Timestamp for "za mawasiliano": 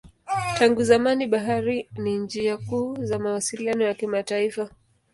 3.05-3.83